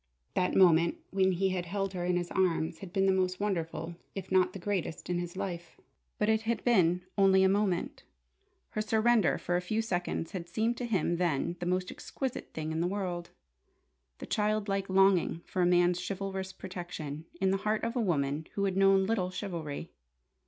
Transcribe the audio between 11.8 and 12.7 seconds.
exquisite